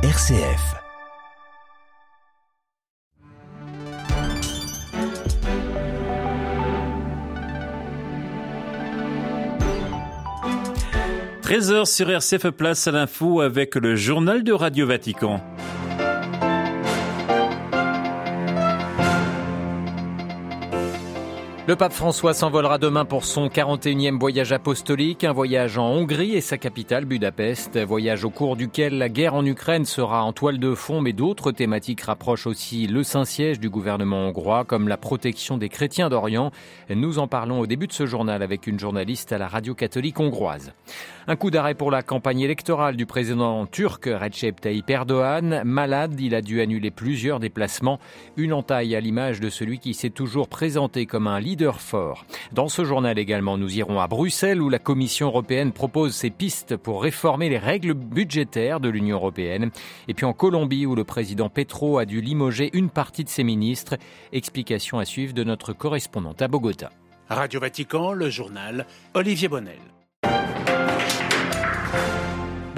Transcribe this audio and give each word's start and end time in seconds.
RCF. 0.00 0.76
«13h 11.42 11.84
sur 11.86 12.08
RCF 12.08 12.50
Place 12.50 12.86
à 12.86 12.92
l'info 12.92 13.40
avec 13.40 13.74
le 13.74 13.96
journal 13.96 14.44
de 14.44 14.52
Radio 14.52 14.86
Vatican. 14.86 15.42
Le 21.68 21.76
pape 21.76 21.92
François 21.92 22.32
s'envolera 22.32 22.78
demain 22.78 23.04
pour 23.04 23.26
son 23.26 23.48
41e 23.48 24.18
voyage 24.18 24.52
apostolique, 24.52 25.22
un 25.22 25.34
voyage 25.34 25.76
en 25.76 25.90
Hongrie 25.90 26.34
et 26.34 26.40
sa 26.40 26.56
capitale 26.56 27.04
Budapest, 27.04 27.78
voyage 27.78 28.24
au 28.24 28.30
cours 28.30 28.56
duquel 28.56 28.96
la 28.96 29.10
guerre 29.10 29.34
en 29.34 29.44
Ukraine 29.44 29.84
sera 29.84 30.24
en 30.24 30.32
toile 30.32 30.58
de 30.58 30.74
fond, 30.74 31.02
mais 31.02 31.12
d'autres 31.12 31.52
thématiques 31.52 32.00
rapprochent 32.00 32.46
aussi 32.46 32.86
le 32.86 33.02
Saint-Siège 33.02 33.60
du 33.60 33.68
gouvernement 33.68 34.28
hongrois, 34.28 34.64
comme 34.64 34.88
la 34.88 34.96
protection 34.96 35.58
des 35.58 35.68
chrétiens 35.68 36.08
d'Orient. 36.08 36.52
Nous 36.88 37.18
en 37.18 37.28
parlons 37.28 37.60
au 37.60 37.66
début 37.66 37.86
de 37.86 37.92
ce 37.92 38.06
journal 38.06 38.42
avec 38.42 38.66
une 38.66 38.78
journaliste 38.78 39.32
à 39.32 39.36
la 39.36 39.46
radio 39.46 39.74
catholique 39.74 40.20
hongroise. 40.20 40.72
Un 41.26 41.36
coup 41.36 41.50
d'arrêt 41.50 41.74
pour 41.74 41.90
la 41.90 42.02
campagne 42.02 42.40
électorale 42.40 42.96
du 42.96 43.04
président 43.04 43.66
turc 43.66 44.06
Recep 44.06 44.58
Tayyip 44.58 44.88
Erdogan. 44.88 45.60
Malade, 45.66 46.18
il 46.18 46.34
a 46.34 46.40
dû 46.40 46.62
annuler 46.62 46.90
plusieurs 46.90 47.40
déplacements, 47.40 47.98
une 48.38 48.54
entaille 48.54 48.96
à 48.96 49.00
l'image 49.00 49.38
de 49.40 49.50
celui 49.50 49.80
qui 49.80 49.92
s'est 49.92 50.08
toujours 50.08 50.48
présenté 50.48 51.04
comme 51.04 51.26
un 51.26 51.38
leader 51.38 51.57
Dans 52.52 52.68
ce 52.68 52.84
journal 52.84 53.18
également, 53.18 53.58
nous 53.58 53.76
irons 53.76 54.00
à 54.00 54.06
Bruxelles 54.06 54.62
où 54.62 54.68
la 54.68 54.78
Commission 54.78 55.26
européenne 55.26 55.72
propose 55.72 56.14
ses 56.14 56.30
pistes 56.30 56.76
pour 56.76 57.02
réformer 57.02 57.48
les 57.48 57.58
règles 57.58 57.94
budgétaires 57.94 58.80
de 58.80 58.88
l'Union 58.88 59.16
européenne. 59.16 59.70
Et 60.06 60.14
puis 60.14 60.26
en 60.26 60.32
Colombie 60.32 60.86
où 60.86 60.94
le 60.94 61.04
président 61.04 61.48
Petro 61.48 61.98
a 61.98 62.04
dû 62.04 62.20
limoger 62.20 62.70
une 62.72 62.90
partie 62.90 63.24
de 63.24 63.28
ses 63.28 63.44
ministres. 63.44 63.96
Explication 64.32 64.98
à 64.98 65.04
suivre 65.04 65.34
de 65.34 65.44
notre 65.44 65.72
correspondante 65.72 66.42
à 66.42 66.48
Bogota. 66.48 66.90
Radio 67.28 67.60
Vatican, 67.60 68.12
le 68.12 68.30
journal 68.30 68.86
Olivier 69.14 69.48
Bonnel. 69.48 69.97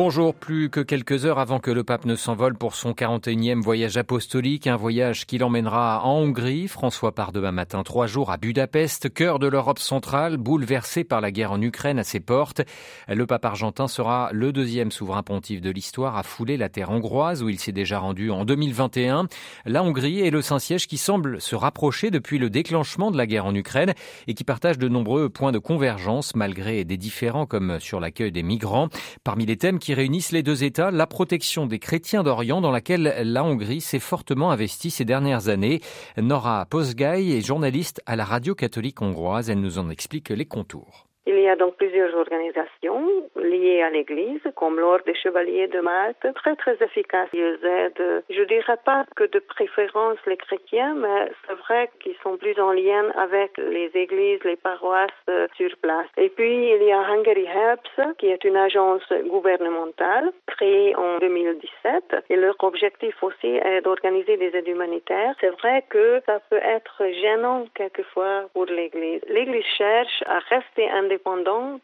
Bonjour, 0.02 0.34
plus 0.34 0.70
que 0.70 0.80
quelques 0.80 1.26
heures 1.26 1.38
avant 1.38 1.58
que 1.58 1.70
le 1.70 1.84
pape 1.84 2.06
ne 2.06 2.14
s'envole 2.14 2.56
pour 2.56 2.74
son 2.74 2.92
41e 2.92 3.60
voyage 3.60 3.98
apostolique, 3.98 4.66
un 4.66 4.76
voyage 4.76 5.26
qui 5.26 5.36
l'emmènera 5.36 6.00
en 6.04 6.20
Hongrie. 6.20 6.68
François 6.68 7.14
part 7.14 7.32
demain 7.32 7.52
matin 7.52 7.82
trois 7.82 8.06
jours 8.06 8.30
à 8.30 8.38
Budapest, 8.38 9.12
cœur 9.12 9.38
de 9.38 9.46
l'Europe 9.46 9.78
centrale, 9.78 10.38
bouleversé 10.38 11.04
par 11.04 11.20
la 11.20 11.30
guerre 11.30 11.52
en 11.52 11.60
Ukraine 11.60 11.98
à 11.98 12.02
ses 12.02 12.18
portes. 12.18 12.62
Le 13.08 13.26
pape 13.26 13.44
argentin 13.44 13.88
sera 13.88 14.30
le 14.32 14.54
deuxième 14.54 14.90
souverain 14.90 15.22
pontife 15.22 15.60
de 15.60 15.68
l'histoire 15.68 16.16
à 16.16 16.22
fouler 16.22 16.56
la 16.56 16.70
terre 16.70 16.90
hongroise 16.90 17.42
où 17.42 17.50
il 17.50 17.58
s'est 17.58 17.70
déjà 17.70 17.98
rendu 17.98 18.30
en 18.30 18.46
2021. 18.46 19.26
La 19.66 19.82
Hongrie 19.82 20.20
est 20.20 20.30
le 20.30 20.40
Saint-Siège 20.40 20.86
qui 20.86 20.96
semble 20.96 21.42
se 21.42 21.54
rapprocher 21.54 22.10
depuis 22.10 22.38
le 22.38 22.48
déclenchement 22.48 23.10
de 23.10 23.18
la 23.18 23.26
guerre 23.26 23.44
en 23.44 23.54
Ukraine 23.54 23.92
et 24.28 24.32
qui 24.32 24.44
partage 24.44 24.78
de 24.78 24.88
nombreux 24.88 25.28
points 25.28 25.52
de 25.52 25.58
convergence 25.58 26.34
malgré 26.34 26.86
des 26.86 26.96
différends 26.96 27.44
comme 27.44 27.78
sur 27.80 28.00
l'accueil 28.00 28.32
des 28.32 28.42
migrants. 28.42 28.88
Parmi 29.24 29.44
les 29.44 29.58
thèmes 29.58 29.78
qui 29.78 29.89
réunissent 29.94 30.32
les 30.32 30.42
deux 30.42 30.64
États, 30.64 30.90
la 30.90 31.06
protection 31.06 31.66
des 31.66 31.78
chrétiens 31.78 32.22
d'Orient 32.22 32.60
dans 32.60 32.70
laquelle 32.70 33.14
la 33.24 33.44
Hongrie 33.44 33.80
s'est 33.80 33.98
fortement 33.98 34.50
investie 34.50 34.90
ces 34.90 35.04
dernières 35.04 35.48
années. 35.48 35.80
Nora 36.16 36.66
Posgay 36.66 37.36
est 37.36 37.46
journaliste 37.46 38.00
à 38.06 38.16
la 38.16 38.24
radio 38.24 38.54
catholique 38.54 39.02
hongroise. 39.02 39.50
Elle 39.50 39.60
nous 39.60 39.78
en 39.78 39.90
explique 39.90 40.30
les 40.30 40.46
contours. 40.46 41.09
Il 41.26 41.38
y 41.38 41.48
a 41.48 41.56
donc 41.56 41.76
plusieurs 41.76 42.14
organisations 42.14 43.06
liées 43.36 43.82
à 43.82 43.90
l'Église, 43.90 44.40
comme 44.56 44.80
l'Ordre 44.80 45.04
des 45.04 45.14
Chevaliers 45.14 45.68
de 45.68 45.80
Malte, 45.80 46.26
très 46.34 46.56
très 46.56 46.76
efficaces. 46.82 47.28
Ils 47.32 47.58
aident, 47.62 48.22
je 48.30 48.42
dirais 48.44 48.78
pas 48.84 49.04
que 49.16 49.24
de 49.24 49.38
préférence 49.38 50.18
les 50.26 50.38
chrétiens, 50.38 50.94
mais 50.94 51.30
c'est 51.46 51.54
vrai 51.54 51.90
qu'ils 52.00 52.16
sont 52.22 52.36
plus 52.36 52.58
en 52.58 52.72
lien 52.72 53.10
avec 53.16 53.56
les 53.58 53.90
églises, 53.94 54.42
les 54.44 54.56
paroisses 54.56 55.10
euh, 55.28 55.46
sur 55.56 55.70
place. 55.82 56.06
Et 56.16 56.30
puis 56.30 56.70
il 56.70 56.82
y 56.82 56.92
a 56.92 57.00
Hungary 57.00 57.46
Helps, 57.46 58.16
qui 58.18 58.26
est 58.28 58.42
une 58.44 58.56
agence 58.56 59.06
gouvernementale 59.26 60.32
créée 60.46 60.96
en 60.96 61.18
2017, 61.18 62.16
et 62.30 62.36
leur 62.36 62.56
objectif 62.64 63.22
aussi 63.22 63.56
est 63.56 63.82
d'organiser 63.82 64.36
des 64.36 64.56
aides 64.56 64.68
humanitaires. 64.68 65.34
C'est 65.40 65.54
vrai 65.60 65.84
que 65.90 66.22
ça 66.26 66.40
peut 66.48 66.62
être 66.62 67.02
gênant 67.20 67.66
quelquefois 67.74 68.48
pour 68.54 68.64
l'Église. 68.66 69.20
L'Église 69.28 69.64
cherche 69.76 70.22
à 70.26 70.38
rester 70.38 70.88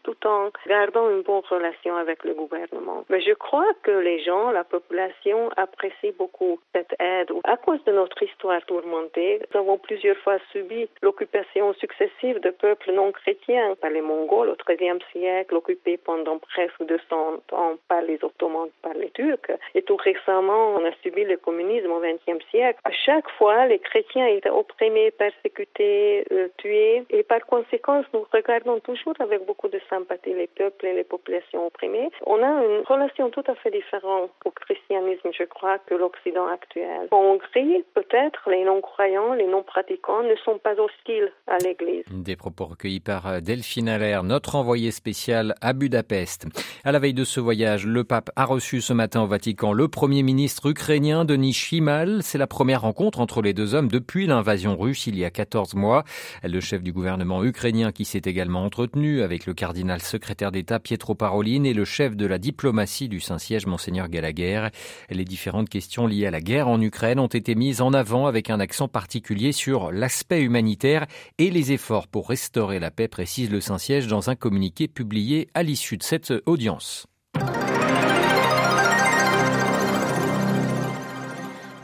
tout 0.03 0.27
en 0.27 0.51
gardant 0.67 1.11
une 1.11 1.23
bonne 1.23 1.43
relation 1.49 1.97
avec 1.97 2.25
le 2.25 2.35
gouvernement. 2.35 3.05
Mais 3.09 3.21
je 3.21 3.33
crois 3.33 3.67
que 3.83 3.91
les 3.91 4.23
gens, 4.23 4.51
la 4.51 4.65
population 4.65 5.51
apprécie 5.57 6.13
beaucoup 6.17 6.61
cette 6.73 6.95
aide. 7.01 7.31
À 7.45 7.57
cause 7.57 7.83
de 7.85 7.93
notre 7.93 8.23
histoire 8.23 8.65
tourmentée, 8.67 9.41
nous 9.53 9.61
avons 9.61 9.79
plusieurs 9.79 10.17
fois 10.19 10.39
subi 10.53 10.89
l'occupation 11.03 11.75
successive 11.75 12.41
de 12.41 12.51
peuples 12.51 12.93
non 12.93 13.13
chrétiens 13.13 13.75
par 13.81 13.91
les 13.91 14.01
Mongols 14.01 14.51
au 14.51 14.57
XIIIe 14.57 14.99
siècle, 15.13 15.55
occupés 15.55 15.97
pendant 15.97 16.39
presque 16.39 16.83
200 16.85 17.41
ans 17.53 17.75
par 17.89 18.03
les 18.03 18.19
Ottomans, 18.23 18.69
par 18.83 18.95
les 18.95 19.11
Turcs. 19.11 19.51
Et 19.75 19.83
tout 19.83 19.97
récemment, 19.97 20.75
on 20.77 20.85
a 20.85 20.93
subi 21.03 21.25
le 21.25 21.37
communisme 21.37 21.91
au 21.91 22.01
XXe 22.01 22.45
siècle. 22.51 22.81
À 22.85 22.93
chaque 22.93 23.29
fois, 23.39 23.67
les 23.67 23.79
chrétiens 23.79 24.27
étaient 24.27 24.51
opprimés, 24.51 25.11
persécutés, 25.11 26.25
euh, 26.33 26.49
tués. 26.59 27.05
Et 27.11 27.23
par 27.23 27.45
conséquent, 27.47 28.03
nous 28.13 28.27
regardons 28.33 28.81
toujours 28.81 29.15
avec 29.21 29.45
beaucoup 29.47 29.69
de 29.69 29.81
sympathie 29.89 30.35
les 30.35 30.47
peuples 30.47 30.87
et 30.87 30.95
les 30.95 31.05
populations 31.05 31.67
opprimées. 31.67 32.11
On 32.27 32.43
a 32.43 32.65
une 32.65 32.83
relation 32.87 33.31
tout 33.31 33.45
à 33.47 33.55
fait 33.55 33.71
différente 33.71 34.31
au 34.45 34.51
christianisme, 34.51 35.31
je 35.37 35.45
crois, 35.45 35.79
que 35.79 35.95
l'Occident 35.95 36.47
actuel. 36.47 37.09
En 37.11 37.17
Hongrie, 37.17 37.85
peut-être, 37.95 38.51
les 38.51 38.65
non-croyants, 38.65 39.35
les 39.35 39.47
non-pratiquants 39.47 40.23
ne 40.23 40.35
sont 40.37 40.59
pas 40.59 40.75
hostiles 40.79 41.33
à 41.47 41.59
l'Église. 41.59 42.05
Des 42.11 42.37
propos 42.37 42.67
recueillis 42.67 43.01
par 43.01 43.27
euh, 43.27 43.41
Delphine 43.41 43.89
Allaire, 43.89 44.23
notre 44.23 44.55
envoyé 44.55 44.91
spécial 44.91 45.55
à 45.61 45.73
Budapest. 45.73 46.47
À 46.85 46.93
la 46.93 46.99
veille 46.99 47.15
de 47.15 47.25
ce 47.25 47.41
voyage, 47.41 47.87
le 47.87 48.05
pape 48.05 48.31
a 48.37 48.45
reçu 48.45 48.81
ce 48.81 48.93
matin 48.93 49.23
au 49.23 49.27
Vatican 49.27 49.73
le 49.73 49.89
premier 49.89 50.23
ministre 50.23 50.67
ukrainien 50.67 51.25
Denis 51.25 51.53
Shimal. 51.53 52.23
C'est 52.23 52.39
la 52.39 52.47
première 52.47 52.83
rencontre 52.83 53.21
entre 53.21 53.43
les 53.43 53.53
deux 53.53 53.75
hommes 53.75 53.89
depuis 53.89 54.27
l'invasion 54.27 54.77
russe 54.77 55.07
il 55.07 55.19
y 55.19 55.25
a 55.25 55.31
14 55.31 55.75
mois. 55.75 56.05
Le 56.43 56.61
chef 56.61 56.83
du 56.83 56.93
gouvernement 56.93 57.45
ukrainien 57.45 57.93
qui 57.93 58.05
s'est 58.05 58.23
également 58.25 58.65
entretenu 58.65 59.06
avec 59.07 59.47
le 59.47 59.55
cardinal 59.55 60.03
secrétaire 60.03 60.53
d'État 60.53 60.81
Pietro 60.81 61.15
Parolin 61.15 61.65
et 61.65 61.73
le 61.73 61.85
chef 61.85 62.17
de 62.17 62.27
la 62.27 62.39
diplomatie 62.39 63.09
du 63.09 63.21
Saint-Siège, 63.21 63.67
Monseigneur 63.67 64.09
Gallagher. 64.09 64.69
Les 65.11 65.25
différentes 65.25 65.69
questions 65.69 66.07
liées 66.07 66.27
à 66.27 66.31
la 66.31 66.41
guerre 66.41 66.69
en 66.69 66.81
Ukraine 66.81 67.21
ont 67.21 67.27
été 67.27 67.55
mises 67.55 67.81
en 67.81 67.93
avant 67.93 68.27
avec 68.27 68.51
un 68.51 68.61
accent 68.61 68.89
particulier 68.89 69.53
sur 69.53 69.93
l'aspect 69.93 70.43
humanitaire 70.43 71.07
et 71.39 71.51
les 71.51 71.73
efforts 71.73 72.09
pour 72.09 72.29
restaurer 72.29 72.81
la 72.81 72.91
paix, 72.91 73.09
précise 73.09 73.51
le 73.51 73.61
Saint-Siège 73.61 74.09
dans 74.09 74.29
un 74.31 74.35
communiqué 74.35 74.89
publié 74.89 75.49
à 75.55 75.63
l'issue 75.63 75.97
de 75.97 76.03
cette 76.03 76.33
audience. 76.47 77.07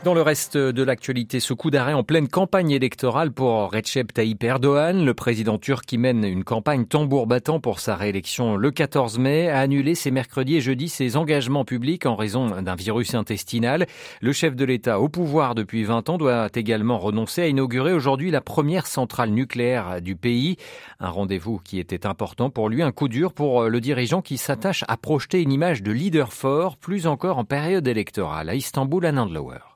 Dans 0.03 0.13
le 0.13 0.21
reste 0.21 0.57
de 0.57 0.83
l'actualité, 0.83 1.39
ce 1.39 1.53
coup 1.53 1.71
d'arrêt 1.71 1.93
en 1.93 2.03
pleine 2.03 2.27
campagne 2.27 2.71
électorale 2.71 3.31
pour 3.31 3.71
Recep 3.71 4.11
Tayyip 4.11 4.43
Erdogan, 4.43 5.05
le 5.05 5.13
président 5.13 5.57
turc 5.57 5.85
qui 5.85 5.97
mène 5.97 6.25
une 6.25 6.43
campagne 6.43 6.85
tambour 6.85 7.25
battant 7.25 7.61
pour 7.61 7.79
sa 7.79 7.95
réélection 7.95 8.57
le 8.57 8.69
14 8.69 9.17
mai, 9.17 9.47
a 9.47 9.59
annulé 9.59 9.95
ces 9.95 10.11
mercredis 10.11 10.57
et 10.57 10.61
jeudi 10.61 10.89
ses 10.89 11.15
engagements 11.15 11.63
publics 11.63 12.05
en 12.05 12.17
raison 12.17 12.61
d'un 12.61 12.75
virus 12.75 13.15
intestinal. 13.15 13.87
Le 14.19 14.33
chef 14.33 14.57
de 14.57 14.65
l'État 14.65 14.99
au 14.99 15.07
pouvoir 15.07 15.55
depuis 15.55 15.85
20 15.85 16.09
ans 16.09 16.17
doit 16.17 16.49
également 16.53 16.97
renoncer 16.97 17.43
à 17.43 17.47
inaugurer 17.47 17.93
aujourd'hui 17.93 18.29
la 18.29 18.41
première 18.41 18.87
centrale 18.87 19.29
nucléaire 19.29 20.01
du 20.01 20.17
pays. 20.17 20.57
Un 20.99 21.11
rendez-vous 21.11 21.61
qui 21.63 21.79
était 21.79 22.05
important 22.05 22.49
pour 22.49 22.67
lui, 22.67 22.81
un 22.81 22.91
coup 22.91 23.07
dur 23.07 23.31
pour 23.31 23.69
le 23.69 23.79
dirigeant 23.79 24.21
qui 24.21 24.37
s'attache 24.37 24.83
à 24.89 24.97
projeter 24.97 25.41
une 25.41 25.53
image 25.53 25.81
de 25.81 25.93
leader 25.93 26.33
fort, 26.33 26.75
plus 26.75 27.07
encore 27.07 27.37
en 27.37 27.45
période 27.45 27.87
électorale. 27.87 28.49
À 28.49 28.55
Istanbul, 28.55 29.05
à 29.05 29.13
Nandlower. 29.13 29.72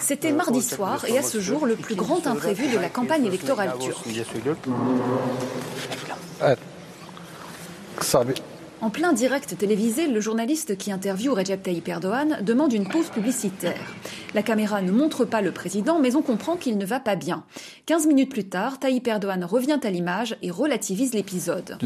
C'était 0.00 0.32
mardi 0.32 0.62
soir 0.62 1.04
et 1.06 1.18
à 1.18 1.22
ce 1.22 1.40
jour 1.40 1.66
le 1.66 1.76
plus 1.76 1.94
grand 1.94 2.26
imprévu 2.26 2.72
de 2.72 2.78
la 2.78 2.88
campagne 2.88 3.26
électorale 3.26 3.72
turque. 3.78 4.06
En 8.80 8.88
plein 8.90 9.12
direct 9.12 9.58
télévisé, 9.58 10.06
le 10.06 10.20
journaliste 10.20 10.78
qui 10.78 10.90
interviewe 10.90 11.34
Recep 11.34 11.62
Tayyip 11.62 11.86
Erdogan 11.88 12.38
demande 12.42 12.72
une 12.72 12.88
pause 12.88 13.08
publicitaire. 13.08 13.94
La 14.34 14.42
caméra 14.42 14.80
ne 14.80 14.90
montre 14.90 15.26
pas 15.26 15.42
le 15.42 15.52
président, 15.52 15.98
mais 15.98 16.14
on 16.14 16.22
comprend 16.22 16.56
qu'il 16.56 16.78
ne 16.78 16.86
va 16.86 17.00
pas 17.00 17.16
bien. 17.16 17.44
15 17.86 18.06
minutes 18.06 18.30
plus 18.30 18.44
tard, 18.44 18.78
Tayyip 18.78 19.06
Erdogan 19.06 19.44
revient 19.44 19.80
à 19.82 19.90
l'image 19.90 20.36
et 20.42 20.50
relativise 20.50 21.12
l'épisode. 21.12 21.76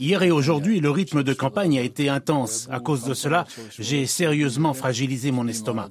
Hier 0.00 0.22
et 0.22 0.30
aujourd'hui, 0.30 0.80
le 0.80 0.90
rythme 0.90 1.22
de 1.22 1.34
campagne 1.34 1.78
a 1.78 1.82
été 1.82 2.08
intense. 2.08 2.68
À 2.72 2.80
cause 2.80 3.04
de 3.04 3.12
cela, 3.12 3.44
j'ai 3.78 4.06
sérieusement 4.06 4.72
fragilisé 4.72 5.30
mon 5.30 5.46
estomac. 5.46 5.90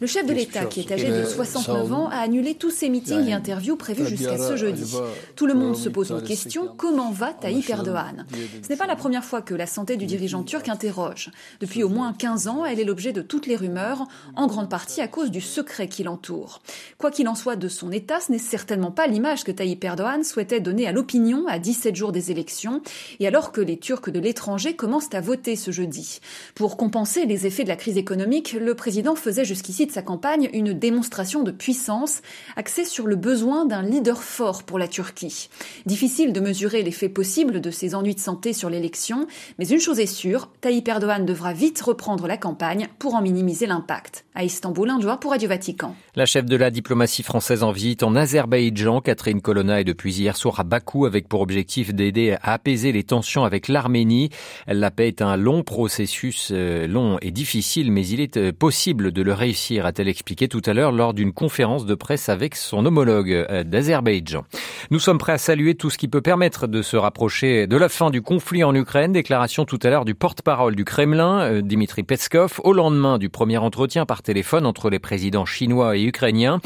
Le 0.00 0.06
chef 0.06 0.26
de 0.26 0.34
l'État, 0.34 0.66
qui 0.66 0.80
est 0.80 0.92
âgé 0.92 1.08
de 1.08 1.24
69 1.24 1.92
ans, 1.94 2.08
a 2.10 2.16
annulé 2.16 2.56
tous 2.56 2.68
ses 2.68 2.90
meetings 2.90 3.26
et 3.28 3.32
interviews 3.32 3.76
prévus 3.76 4.06
jusqu'à 4.06 4.36
ce 4.36 4.56
jeudi. 4.56 4.96
Tout 5.34 5.46
le 5.46 5.54
monde 5.54 5.76
se 5.76 5.88
pose 5.88 6.10
une 6.10 6.22
question, 6.22 6.74
comment 6.76 7.10
va 7.10 7.32
Tayyip 7.32 7.70
Erdogan? 7.70 8.26
Ce 8.62 8.68
n'est 8.68 8.76
pas 8.76 8.86
la 8.86 8.96
première 8.96 9.24
fois 9.24 9.40
que 9.40 9.54
la 9.54 9.66
santé 9.66 9.96
du 9.96 10.04
dirigeant 10.04 10.42
turc 10.42 10.68
interroge. 10.68 11.30
Depuis 11.60 11.82
au 11.82 11.88
moins 11.88 12.12
15 12.12 12.48
ans, 12.48 12.66
elle 12.66 12.80
est 12.80 12.84
l'objet 12.84 13.14
de 13.14 13.22
toutes 13.22 13.46
les 13.46 13.56
rumeurs, 13.56 14.08
en 14.36 14.46
grande 14.46 14.68
partie 14.68 15.00
à 15.00 15.08
cause 15.08 15.30
du 15.30 15.40
secret 15.40 15.88
qui 15.88 16.02
l'entoure. 16.02 16.60
Quoi 16.98 17.10
qu'il 17.10 17.28
en 17.28 17.34
soit 17.34 17.56
de 17.56 17.68
son 17.68 17.92
état, 17.92 18.20
ce 18.20 18.30
n'est 18.30 18.36
certainement 18.38 18.90
pas 18.90 19.06
l'image 19.06 19.42
que 19.42 19.52
Tayyip 19.52 19.82
Erdogan 19.82 20.22
souhaitait 20.22 20.60
donner 20.60 20.86
à 20.86 20.92
l'opinion 20.92 21.46
à 21.48 21.58
17 21.58 21.96
jours 21.96 22.12
des 22.12 22.30
élections 22.30 22.82
alors 23.26 23.52
que 23.52 23.60
les 23.60 23.78
Turcs 23.78 24.10
de 24.10 24.18
l'étranger 24.18 24.74
commencent 24.74 25.14
à 25.14 25.20
voter 25.20 25.56
ce 25.56 25.70
jeudi. 25.70 26.20
Pour 26.54 26.76
compenser 26.76 27.26
les 27.26 27.46
effets 27.46 27.64
de 27.64 27.68
la 27.68 27.76
crise 27.76 27.96
économique, 27.96 28.52
le 28.52 28.74
président 28.74 29.14
faisait 29.14 29.44
jusqu'ici 29.44 29.86
de 29.86 29.92
sa 29.92 30.02
campagne 30.02 30.48
une 30.52 30.72
démonstration 30.72 31.42
de 31.42 31.50
puissance 31.50 32.22
axée 32.56 32.84
sur 32.84 33.06
le 33.06 33.16
besoin 33.16 33.64
d'un 33.64 33.82
leader 33.82 34.22
fort 34.22 34.62
pour 34.62 34.78
la 34.78 34.88
Turquie. 34.88 35.48
Difficile 35.86 36.32
de 36.32 36.40
mesurer 36.40 36.82
l'effet 36.82 37.08
possible 37.08 37.60
de 37.60 37.70
ces 37.70 37.94
ennuis 37.94 38.14
de 38.14 38.20
santé 38.20 38.52
sur 38.52 38.70
l'élection, 38.70 39.26
mais 39.58 39.68
une 39.68 39.80
chose 39.80 40.00
est 40.00 40.06
sûre, 40.06 40.48
Tayyip 40.60 40.88
Erdogan 40.88 41.24
devra 41.24 41.52
vite 41.52 41.80
reprendre 41.80 42.26
la 42.26 42.36
campagne 42.36 42.88
pour 42.98 43.14
en 43.14 43.22
minimiser 43.22 43.66
l'impact. 43.66 44.24
À 44.34 44.44
Istanbul, 44.44 44.88
un 44.90 44.98
doigt 44.98 45.18
pour 45.18 45.32
Radio 45.32 45.48
Vatican. 45.48 45.94
La 46.14 46.26
chef 46.26 46.46
de 46.46 46.56
la 46.56 46.70
diplomatie 46.70 47.22
française 47.22 47.62
en 47.62 47.72
visite 47.72 48.02
en 48.02 48.16
Azerbaïdjan, 48.16 49.00
Catherine 49.00 49.40
Colonna, 49.40 49.80
est 49.80 49.84
depuis 49.84 50.14
hier 50.14 50.36
soir 50.36 50.60
à 50.60 50.64
Bakou 50.64 51.06
avec 51.06 51.28
pour 51.28 51.40
objectif 51.40 51.92
d'aider 51.94 52.36
à 52.42 52.54
apaiser 52.54 52.92
les 52.92 53.01
tensions 53.04 53.44
avec 53.44 53.68
l'Arménie. 53.68 54.30
La 54.66 54.90
paix 54.90 55.08
est 55.08 55.22
un 55.22 55.36
long 55.36 55.62
processus, 55.62 56.50
euh, 56.52 56.86
long 56.86 57.18
et 57.22 57.30
difficile, 57.30 57.90
mais 57.90 58.06
il 58.06 58.20
est 58.20 58.36
euh, 58.36 58.52
possible 58.52 59.12
de 59.12 59.22
le 59.22 59.32
réussir, 59.32 59.86
a-t-elle 59.86 60.08
expliqué 60.08 60.48
tout 60.48 60.62
à 60.66 60.72
l'heure 60.72 60.92
lors 60.92 61.14
d'une 61.14 61.32
conférence 61.32 61.86
de 61.86 61.94
presse 61.94 62.28
avec 62.28 62.54
son 62.54 62.84
homologue 62.86 63.32
euh, 63.32 63.64
d'Azerbaïdjan. 63.64 64.44
Nous 64.90 64.98
sommes 64.98 65.18
prêts 65.18 65.32
à 65.32 65.38
saluer 65.38 65.74
tout 65.74 65.90
ce 65.90 65.98
qui 65.98 66.08
peut 66.08 66.20
permettre 66.20 66.66
de 66.66 66.82
se 66.82 66.96
rapprocher 66.96 67.66
de 67.66 67.76
la 67.76 67.88
fin 67.88 68.10
du 68.10 68.22
conflit 68.22 68.64
en 68.64 68.74
Ukraine. 68.74 69.12
Déclaration 69.12 69.64
tout 69.64 69.78
à 69.82 69.90
l'heure 69.90 70.04
du 70.04 70.14
porte-parole 70.14 70.76
du 70.76 70.84
Kremlin, 70.84 71.60
Dimitri 71.62 72.02
Peskov, 72.02 72.60
au 72.64 72.72
lendemain 72.72 73.18
du 73.18 73.28
premier 73.28 73.58
entretien 73.58 74.06
par 74.06 74.22
téléphone 74.22 74.66
entre 74.66 74.90
les 74.90 74.98
présidents 74.98 75.46
chinois 75.46 75.96
et 75.96 76.02
ukrainiens. 76.02 76.60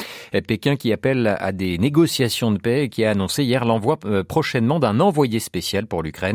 Pékin 0.47 0.77
qui 0.77 0.93
appelle 0.93 1.37
à 1.39 1.53
des 1.53 1.79
négociations 1.79 2.51
de 2.51 2.59
paix 2.59 2.85
et 2.85 2.89
qui 2.89 3.05
a 3.05 3.11
annoncé 3.11 3.45
hier 3.45 3.65
l'envoi 3.65 3.99
prochainement 4.29 4.81
d'un 4.81 5.01
envoyé 5.01 5.39
spécial 5.39 5.87
pour 5.87 6.03
l'Ukraine 6.03 6.26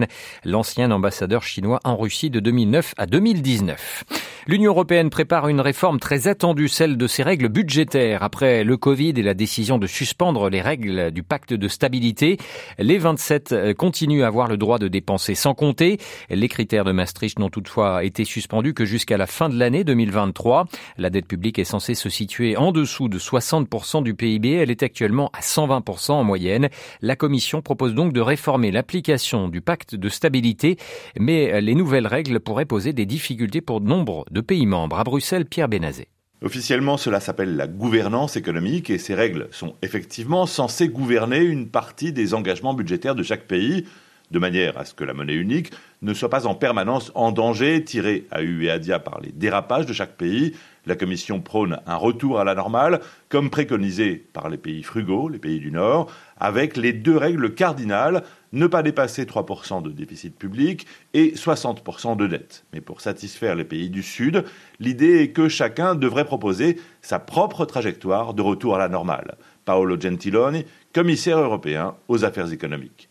l'ancien 0.46 0.92
ambassadeur 0.92 1.44
chinois 1.44 1.80
en 1.84 1.98
Russie 1.98 2.30
de 2.30 2.40
2009 2.40 2.94
à 2.98 3.06
2019. 3.06 4.04
L'Union 4.48 4.72
européenne 4.72 5.12
prépare 5.12 5.48
une 5.50 5.62
réforme 5.62 6.00
très 6.00 6.28
attendue, 6.28 6.68
celle 6.68 6.98
de 6.98 7.06
ses 7.06 7.22
règles 7.22 7.48
budgétaires. 7.48 8.24
Après 8.24 8.64
le 8.64 8.76
Covid 8.76 9.14
et 9.16 9.22
la 9.22 9.36
décision 9.36 9.78
de 9.78 9.86
suspendre 9.86 10.50
les 10.50 10.62
règles 10.62 11.12
du 11.12 11.22
pacte 11.22 11.54
de 11.54 11.68
stabilité, 11.68 12.38
les 12.80 12.98
27 12.98 13.76
continuent 13.78 14.24
à 14.24 14.28
avoir 14.28 14.48
le 14.48 14.58
droit 14.58 14.80
de 14.80 14.88
dépenser 14.88 15.36
sans 15.36 15.54
compter. 15.54 16.00
Les 16.30 16.48
critères 16.48 16.86
de 16.86 16.92
Maastricht 16.92 17.38
n'ont 17.38 17.50
toutefois 17.50 18.04
été 18.04 18.26
suspendus 18.26 18.74
que 18.74 18.86
jusqu'à 18.86 19.18
la 19.18 19.28
fin 19.28 19.48
de 19.48 19.58
l'année 19.58 19.84
2023. 19.84 20.66
La 20.98 21.10
dette 21.10 21.28
publique 21.28 21.60
est 21.60 21.64
censée 21.64 21.94
se 21.94 22.10
situer 22.10 22.58
en 22.58 22.72
dessous 22.72 23.10
de 23.10 23.20
60% 23.20 24.04
du 24.04 24.16
PIB. 24.16 24.54
Elle 24.54 24.72
est 24.72 24.84
actuellement 24.84 25.30
à 25.34 25.42
120% 25.42 26.14
en 26.14 26.24
moyenne. 26.24 26.70
La 27.02 27.16
Commission 27.16 27.62
propose 27.62 27.94
donc 27.94 28.12
de 28.14 28.22
réformer 28.22 28.72
l'application 28.72 29.50
du 29.50 29.62
pacte 29.62 29.81
de 29.90 30.10
stabilité, 30.10 30.78
mais 31.20 31.62
les 31.62 31.76
nouvelles 31.76 32.08
règles 32.08 32.40
pourraient 32.40 32.66
poser 32.66 32.94
des 32.94 33.06
difficultés 33.06 33.62
pour 33.62 33.82
nombre 33.82 34.26
de 34.32 34.42
pays 34.42 34.66
membres. 34.66 35.00
À 35.00 35.04
Bruxelles, 35.04 35.46
Pierre 35.46 35.68
Bénazé. 35.68 36.08
Officiellement, 36.44 36.98
cela 36.98 37.20
s'appelle 37.20 37.56
la 37.56 37.68
gouvernance 37.68 38.36
économique 38.36 38.90
et 38.90 38.98
ces 38.98 39.14
règles 39.14 39.48
sont 39.52 39.76
effectivement 39.84 40.48
censées 40.48 40.90
gouverner 40.90 41.40
une 41.40 41.70
partie 41.70 42.14
des 42.14 42.34
engagements 42.34 42.74
budgétaires 42.74 43.14
de 43.14 43.22
chaque 43.22 43.46
pays, 43.46 43.86
de 44.32 44.40
manière 44.40 44.78
à 44.78 44.86
ce 44.86 44.96
que 44.96 45.04
la 45.04 45.14
monnaie 45.14 45.36
unique 45.36 45.72
ne 46.02 46.14
soit 46.14 46.30
pas 46.30 46.48
en 46.48 46.56
permanence 46.56 47.12
en 47.14 47.32
danger, 47.32 47.84
tirée 47.84 48.26
à 48.32 48.42
U 48.42 48.66
et 48.66 48.72
à 48.72 48.80
dia 48.80 49.00
par 49.00 49.20
les 49.22 49.32
dérapages 49.32 49.86
de 49.86 49.94
chaque 49.94 50.18
pays. 50.18 50.54
La 50.88 50.96
Commission 50.96 51.42
prône 51.42 51.80
un 51.86 51.96
retour 51.96 52.40
à 52.40 52.44
la 52.44 52.56
normale, 52.56 53.02
comme 53.30 53.52
préconisé 53.52 54.16
par 54.34 54.50
les 54.50 54.58
pays 54.58 54.82
frugaux, 54.82 55.30
les 55.30 55.38
pays 55.38 55.60
du 55.60 55.72
Nord, 55.72 56.12
avec 56.40 56.76
les 56.76 56.92
deux 56.92 57.18
règles 57.18 57.54
cardinales 57.54 58.24
ne 58.52 58.66
pas 58.66 58.82
dépasser 58.82 59.26
3% 59.26 59.84
de 59.84 59.92
déficit 59.92 60.36
public 60.36 60.88
et 61.14 61.34
60% 61.36 62.18
de 62.18 62.26
dette. 62.26 62.66
Mais 62.74 62.82
pour 62.82 63.00
satisfaire 63.00 63.56
les 63.56 63.64
pays 63.64 63.92
du 63.92 64.02
Sud, 64.02 64.44
l'idée 64.80 65.22
est 65.22 65.32
que 65.32 65.50
chacun 65.50 65.94
devrait 65.94 66.26
proposer 66.26 66.80
sa 67.02 67.20
propre 67.20 67.66
trajectoire 67.66 68.34
de 68.34 68.42
retour 68.42 68.76
à 68.76 68.80
la 68.80 68.90
normale. 68.90 69.36
Paolo 69.66 70.02
Gentiloni, 70.02 70.66
commissaire 70.94 71.38
européen 71.38 71.96
aux 72.08 72.26
affaires 72.26 72.52
économiques. 72.52 73.11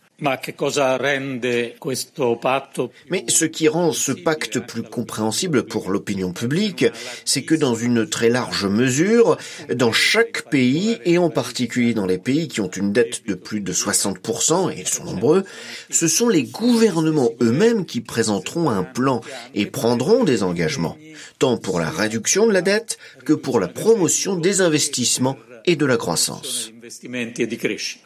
Mais 3.09 3.25
ce 3.27 3.45
qui 3.45 3.67
rend 3.67 3.91
ce 3.91 4.11
pacte 4.11 4.59
plus 4.59 4.83
compréhensible 4.83 5.63
pour 5.63 5.89
l'opinion 5.89 6.31
publique, 6.31 6.85
c'est 7.25 7.43
que 7.43 7.55
dans 7.55 7.75
une 7.75 8.07
très 8.07 8.29
large 8.29 8.65
mesure, 8.65 9.37
dans 9.73 9.91
chaque 9.91 10.49
pays, 10.49 10.99
et 11.05 11.17
en 11.17 11.29
particulier 11.29 11.93
dans 11.93 12.05
les 12.05 12.17
pays 12.17 12.47
qui 12.47 12.61
ont 12.61 12.69
une 12.69 12.93
dette 12.93 13.27
de 13.27 13.33
plus 13.33 13.61
de 13.61 13.73
60%, 13.73 14.71
et 14.71 14.79
ils 14.79 14.87
sont 14.87 15.05
nombreux, 15.05 15.43
ce 15.89 16.07
sont 16.07 16.29
les 16.29 16.43
gouvernements 16.43 17.31
eux-mêmes 17.41 17.85
qui 17.85 18.01
présenteront 18.01 18.69
un 18.69 18.83
plan 18.83 19.21
et 19.55 19.65
prendront 19.65 20.23
des 20.23 20.43
engagements, 20.43 20.97
tant 21.39 21.57
pour 21.57 21.79
la 21.79 21.89
réduction 21.89 22.45
de 22.45 22.53
la 22.53 22.61
dette 22.61 22.97
que 23.25 23.33
pour 23.33 23.59
la 23.59 23.67
promotion 23.67 24.35
des 24.35 24.61
investissements 24.61 25.37
et 25.65 25.75
de 25.75 25.85
la 25.85 25.97
croissance. 25.97 26.71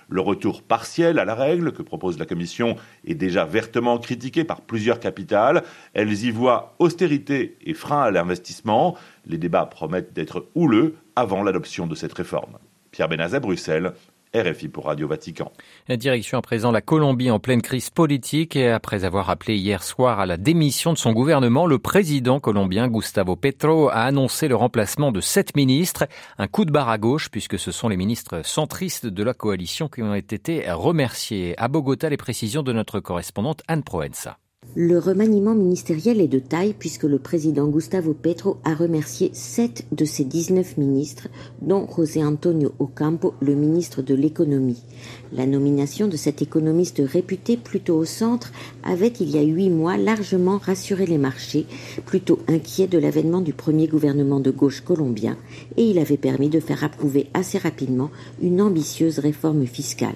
Le 0.09 0.21
retour 0.21 0.61
partiel 0.61 1.19
à 1.19 1.25
la 1.25 1.35
règle 1.35 1.71
que 1.71 1.81
propose 1.81 2.19
la 2.19 2.25
Commission 2.25 2.75
est 3.05 3.15
déjà 3.15 3.45
vertement 3.45 3.97
critiqué 3.97 4.43
par 4.43 4.61
plusieurs 4.61 4.99
capitales. 4.99 5.63
Elles 5.93 6.25
y 6.25 6.31
voient 6.31 6.75
austérité 6.79 7.57
et 7.65 7.73
frein 7.73 8.03
à 8.03 8.11
l'investissement. 8.11 8.97
Les 9.25 9.37
débats 9.37 9.65
promettent 9.65 10.13
d'être 10.13 10.47
houleux 10.55 10.95
avant 11.15 11.43
l'adoption 11.43 11.87
de 11.87 11.95
cette 11.95 12.13
réforme. 12.13 12.57
Pierre 12.91 13.09
Benazet, 13.09 13.39
Bruxelles, 13.39 13.93
RFI 14.41 14.67
pour 14.67 14.85
Radio 14.85 15.07
Vatican. 15.07 15.51
Direction 15.89 16.37
à 16.37 16.41
présent 16.41 16.71
la 16.71 16.81
Colombie 16.81 17.31
en 17.31 17.39
pleine 17.39 17.61
crise 17.61 17.89
politique 17.89 18.55
et 18.55 18.69
après 18.69 19.05
avoir 19.05 19.29
appelé 19.29 19.55
hier 19.55 19.83
soir 19.83 20.19
à 20.19 20.25
la 20.25 20.37
démission 20.37 20.93
de 20.93 20.97
son 20.97 21.13
gouvernement, 21.13 21.65
le 21.65 21.79
président 21.79 22.39
colombien 22.39 22.87
Gustavo 22.87 23.35
Petro 23.35 23.89
a 23.89 24.01
annoncé 24.01 24.47
le 24.47 24.55
remplacement 24.55 25.11
de 25.11 25.21
sept 25.21 25.55
ministres. 25.55 26.07
Un 26.37 26.47
coup 26.47 26.65
de 26.65 26.71
barre 26.71 26.89
à 26.89 26.97
gauche 26.97 27.29
puisque 27.29 27.57
ce 27.57 27.71
sont 27.71 27.89
les 27.89 27.97
ministres 27.97 28.45
centristes 28.45 29.05
de 29.05 29.23
la 29.23 29.33
coalition 29.33 29.87
qui 29.87 30.01
ont 30.01 30.15
été 30.15 30.65
remerciés. 30.71 31.53
À 31.57 31.67
Bogota, 31.67 32.09
les 32.09 32.17
précisions 32.17 32.63
de 32.63 32.73
notre 32.73 32.99
correspondante 32.99 33.61
Anne 33.67 33.83
Proenza. 33.83 34.37
Le 34.77 34.99
remaniement 34.99 35.55
ministériel 35.55 36.19
est 36.19 36.27
de 36.27 36.39
taille 36.39 36.75
puisque 36.77 37.03
le 37.03 37.17
président 37.17 37.67
Gustavo 37.67 38.13
Petro 38.13 38.57
a 38.65 38.73
remercié 38.73 39.29
sept 39.33 39.85
de 39.93 40.03
ses 40.03 40.25
19 40.25 40.77
ministres, 40.77 41.29
dont 41.61 41.87
José 41.87 42.23
Antonio 42.23 42.73
Ocampo, 42.79 43.35
le 43.39 43.55
ministre 43.55 44.01
de 44.01 44.13
l'économie. 44.13 44.83
La 45.31 45.45
nomination 45.45 46.07
de 46.07 46.17
cet 46.17 46.41
économiste 46.41 47.01
réputé 47.05 47.55
plutôt 47.55 47.95
au 47.95 48.03
centre 48.03 48.51
avait, 48.83 49.13
il 49.19 49.29
y 49.29 49.37
a 49.37 49.43
huit 49.43 49.69
mois, 49.69 49.95
largement 49.95 50.57
rassuré 50.57 51.05
les 51.05 51.17
marchés, 51.17 51.67
plutôt 52.05 52.39
inquiets 52.49 52.87
de 52.87 52.97
l'avènement 52.97 53.41
du 53.41 53.53
premier 53.53 53.87
gouvernement 53.87 54.41
de 54.41 54.51
gauche 54.51 54.81
colombien, 54.81 55.37
et 55.77 55.83
il 55.83 55.99
avait 55.99 56.17
permis 56.17 56.49
de 56.49 56.59
faire 56.59 56.83
approuver 56.83 57.27
assez 57.33 57.57
rapidement 57.57 58.09
une 58.41 58.61
ambitieuse 58.61 59.19
réforme 59.19 59.65
fiscale. 59.65 60.15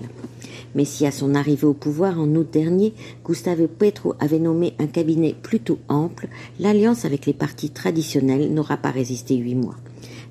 Mais 0.75 0.85
si 0.85 1.05
à 1.05 1.11
son 1.11 1.35
arrivée 1.35 1.67
au 1.67 1.73
pouvoir 1.73 2.19
en 2.19 2.27
août 2.35 2.47
dernier, 2.51 2.93
Gustavo 3.25 3.67
Petro 3.67 4.15
avait 4.19 4.39
nommé 4.39 4.73
un 4.79 4.87
cabinet 4.87 5.35
plutôt 5.41 5.79
ample, 5.87 6.27
l'alliance 6.59 7.05
avec 7.05 7.25
les 7.25 7.33
partis 7.33 7.69
traditionnels 7.69 8.53
n'aura 8.53 8.77
pas 8.77 8.91
résisté 8.91 9.35
huit 9.35 9.55
mois. 9.55 9.77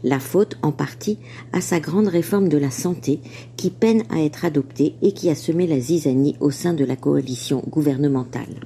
La 0.04 0.21
faute, 0.21 0.57
en 0.62 0.71
partie, 0.71 1.18
à 1.52 1.61
sa 1.61 1.80
grande 1.80 2.07
réforme 2.07 2.49
de 2.49 2.59
la 2.59 2.71
santé, 2.71 3.21
qui 3.57 3.71
peine 3.71 4.04
à 4.11 4.23
être 4.23 4.45
adoptée 4.45 4.95
et 5.02 5.12
qui 5.12 5.28
a 5.28 5.35
semé 5.35 5.66
la 5.66 5.80
zizanie 5.80 6.37
au 6.40 6.52
sein 6.52 6.73
de 6.73 6.85
la 6.85 6.95
coalition 6.95 7.64
gouvernementale. 7.68 8.61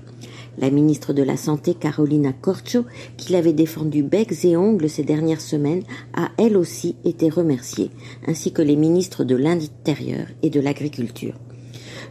La 0.59 0.69
ministre 0.69 1.15
de 1.15 1.23
la 1.23 1.39
Santé, 1.39 1.73
Carolina 1.73 2.35
Corcho, 2.35 2.85
qui 3.17 3.33
l'avait 3.33 3.55
défendu 3.55 4.03
becs 4.03 4.45
et 4.45 4.57
ongles 4.57 4.91
ces 4.91 5.03
dernières 5.03 5.41
semaines, 5.41 5.83
a 6.13 6.29
elle 6.37 6.59
aussi 6.59 6.97
été 7.05 7.31
remerciée, 7.31 7.91
ainsi 8.27 8.53
que 8.53 8.61
les 8.61 8.77
ministres 8.77 9.25
de 9.25 9.35
l'Intérieur 9.35 10.27
et 10.43 10.51
de 10.51 10.61
l'Agriculture. 10.61 11.35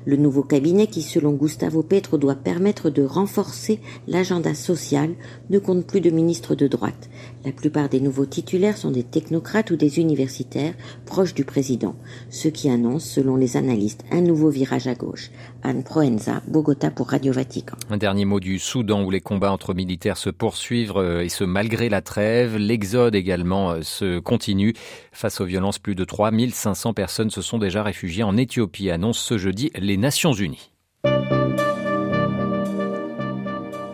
Le 0.05 0.15
nouveau 0.15 0.41
cabinet, 0.41 0.87
qui 0.87 1.03
selon 1.03 1.33
Gustavo 1.33 1.83
Petro 1.83 2.17
doit 2.17 2.35
permettre 2.35 2.89
de 2.89 3.03
renforcer 3.03 3.79
l'agenda 4.07 4.55
social, 4.55 5.11
ne 5.51 5.59
compte 5.59 5.85
plus 5.85 6.01
de 6.01 6.09
ministres 6.09 6.55
de 6.55 6.67
droite. 6.67 7.09
La 7.45 7.51
plupart 7.51 7.87
des 7.87 7.99
nouveaux 7.99 8.25
titulaires 8.25 8.77
sont 8.77 8.89
des 8.89 9.03
technocrates 9.03 9.69
ou 9.69 9.75
des 9.75 9.99
universitaires 9.99 10.73
proches 11.05 11.35
du 11.35 11.45
président, 11.45 11.95
ce 12.31 12.47
qui 12.47 12.69
annonce, 12.69 13.05
selon 13.05 13.35
les 13.35 13.57
analystes, 13.57 14.03
un 14.11 14.21
nouveau 14.21 14.49
virage 14.49 14.87
à 14.87 14.95
gauche. 14.95 15.29
Anne 15.63 15.83
Proenza, 15.83 16.41
Bogota 16.47 16.91
pour 16.91 17.09
Radio 17.09 17.33
Vatican. 17.33 17.77
Un 17.89 17.97
dernier 17.97 18.25
mot 18.25 18.39
du 18.39 18.59
Soudan 18.59 19.03
où 19.03 19.11
les 19.11 19.21
combats 19.21 19.51
entre 19.51 19.73
militaires 19.73 20.17
se 20.17 20.29
poursuivent 20.29 20.93
euh, 20.95 21.23
et 21.23 21.29
ce 21.29 21.43
malgré 21.43 21.89
la 21.89 22.01
trêve. 22.01 22.57
L'exode 22.57 23.15
également 23.15 23.71
euh, 23.71 23.81
se 23.81 24.19
continue. 24.19 24.73
Face 25.11 25.41
aux 25.41 25.45
violences, 25.45 25.79
plus 25.79 25.95
de 25.95 26.03
3500 26.03 26.93
personnes 26.93 27.29
se 27.29 27.41
sont 27.41 27.57
déjà 27.57 27.83
réfugiées 27.83 28.23
en 28.23 28.37
Éthiopie, 28.37 28.89
annonce 28.89 29.19
ce 29.19 29.37
jeudi 29.37 29.71
les 29.75 29.97
Nations 29.97 30.33
Unies. 30.33 30.71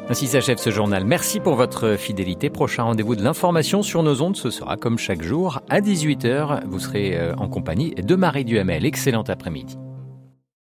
Ainsi 0.10 0.28
s'achève 0.28 0.58
ce 0.58 0.70
journal. 0.70 1.04
Merci 1.04 1.42
pour 1.42 1.56
votre 1.56 1.98
fidélité. 1.98 2.50
Prochain 2.50 2.84
rendez-vous 2.84 3.18
de 3.18 3.24
l'information 3.24 3.84
sur 3.84 4.04
nos 4.04 4.22
ondes, 4.22 4.38
ce 4.38 4.50
sera 4.50 4.78
comme 4.78 4.98
chaque 4.98 5.22
jour 5.22 5.60
à 5.70 5.82
18h. 5.82 6.66
Vous 6.66 6.80
serez 6.80 7.18
euh, 7.18 7.36
en 7.36 7.50
compagnie 7.50 7.94
de 7.94 8.16
Marie 8.16 8.46
Duhamel. 8.46 8.86
Excellent 8.86 9.24
après-midi. 9.24 9.78